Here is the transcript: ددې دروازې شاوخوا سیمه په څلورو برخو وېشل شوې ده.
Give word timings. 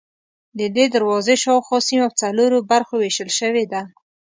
ددې 0.59 0.85
دروازې 0.95 1.35
شاوخوا 1.43 1.79
سیمه 1.89 2.07
په 2.11 2.17
څلورو 2.23 2.57
برخو 2.71 2.93
وېشل 2.97 3.29
شوې 3.39 3.63
ده. 3.71 3.81